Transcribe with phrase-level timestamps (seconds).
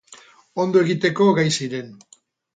[0.63, 1.95] Ondo egiteko gai ziren.